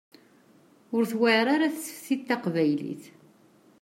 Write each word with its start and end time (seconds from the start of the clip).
Ur 0.95 1.03
tewɛir 1.11 1.47
ara 1.55 1.73
tseftit 1.75 2.21
taqbaylit. 2.27 3.03